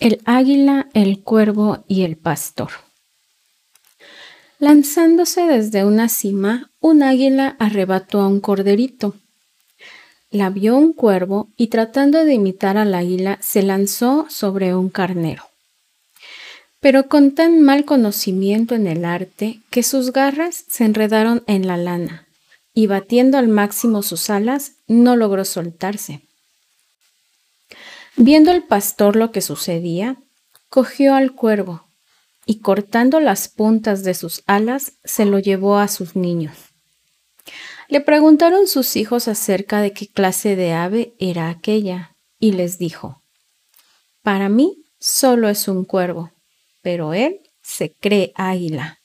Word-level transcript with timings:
El 0.00 0.20
águila, 0.26 0.88
el 0.94 1.24
cuervo 1.24 1.82
y 1.88 2.02
el 2.02 2.16
pastor. 2.16 2.70
Lanzándose 4.60 5.40
desde 5.42 5.84
una 5.84 6.08
cima, 6.08 6.70
un 6.78 7.02
águila 7.02 7.56
arrebató 7.58 8.20
a 8.20 8.28
un 8.28 8.40
corderito. 8.40 9.16
La 10.30 10.50
vio 10.50 10.76
un 10.76 10.92
cuervo 10.92 11.48
y 11.56 11.66
tratando 11.66 12.24
de 12.24 12.34
imitar 12.34 12.76
al 12.76 12.94
águila 12.94 13.38
se 13.42 13.62
lanzó 13.62 14.26
sobre 14.28 14.72
un 14.72 14.88
carnero. 14.88 15.42
Pero 16.78 17.08
con 17.08 17.32
tan 17.32 17.60
mal 17.62 17.84
conocimiento 17.84 18.76
en 18.76 18.86
el 18.86 19.04
arte 19.04 19.58
que 19.70 19.82
sus 19.82 20.12
garras 20.12 20.64
se 20.68 20.84
enredaron 20.84 21.42
en 21.48 21.66
la 21.66 21.76
lana 21.76 22.28
y 22.72 22.86
batiendo 22.86 23.36
al 23.36 23.48
máximo 23.48 24.04
sus 24.04 24.30
alas 24.30 24.74
no 24.86 25.16
logró 25.16 25.44
soltarse. 25.44 26.20
Viendo 28.16 28.50
el 28.50 28.64
pastor 28.64 29.16
lo 29.16 29.30
que 29.32 29.40
sucedía, 29.40 30.16
cogió 30.68 31.14
al 31.14 31.32
cuervo 31.32 31.88
y 32.46 32.60
cortando 32.60 33.20
las 33.20 33.48
puntas 33.48 34.04
de 34.04 34.14
sus 34.14 34.42
alas 34.46 34.94
se 35.04 35.24
lo 35.24 35.38
llevó 35.38 35.78
a 35.78 35.88
sus 35.88 36.16
niños. 36.16 36.56
Le 37.88 38.00
preguntaron 38.00 38.66
sus 38.66 38.96
hijos 38.96 39.28
acerca 39.28 39.80
de 39.80 39.92
qué 39.92 40.08
clase 40.08 40.56
de 40.56 40.72
ave 40.72 41.14
era 41.18 41.48
aquella 41.48 42.16
y 42.38 42.52
les 42.52 42.78
dijo, 42.78 43.22
Para 44.22 44.48
mí 44.48 44.84
solo 44.98 45.48
es 45.48 45.68
un 45.68 45.84
cuervo, 45.84 46.32
pero 46.82 47.14
él 47.14 47.40
se 47.62 47.94
cree 47.94 48.32
águila. 48.34 48.97